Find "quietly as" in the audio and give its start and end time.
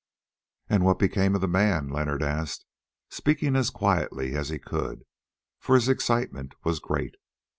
3.69-4.49